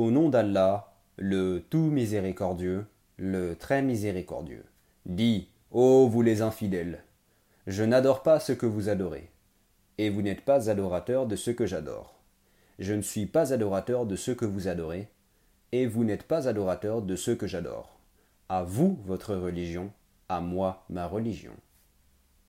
Au 0.00 0.10
nom 0.10 0.30
d'Allah, 0.30 0.94
le 1.18 1.62
tout 1.68 1.90
miséricordieux, 1.90 2.86
le 3.18 3.54
très 3.54 3.82
miséricordieux. 3.82 4.64
Dis, 5.04 5.50
ô 5.70 6.08
vous 6.08 6.22
les 6.22 6.40
infidèles, 6.40 7.04
je 7.66 7.84
n'adore 7.84 8.22
pas 8.22 8.40
ce 8.40 8.52
que 8.52 8.64
vous 8.64 8.88
adorez, 8.88 9.28
et 9.98 10.08
vous 10.08 10.22
n'êtes 10.22 10.40
pas 10.40 10.70
adorateurs 10.70 11.26
de 11.26 11.36
ce 11.36 11.50
que 11.50 11.66
j'adore. 11.66 12.14
Je 12.78 12.94
ne 12.94 13.02
suis 13.02 13.26
pas 13.26 13.52
adorateur 13.52 14.06
de 14.06 14.16
ce 14.16 14.30
que 14.30 14.46
vous 14.46 14.68
adorez, 14.68 15.06
et 15.70 15.84
vous 15.84 16.04
n'êtes 16.04 16.22
pas 16.22 16.48
adorateurs 16.48 17.02
de 17.02 17.14
ce 17.14 17.32
que 17.32 17.46
j'adore. 17.46 18.00
À 18.48 18.62
vous 18.62 18.98
votre 19.04 19.34
religion, 19.34 19.92
à 20.30 20.40
moi 20.40 20.86
ma 20.88 21.06
religion. 21.06 21.52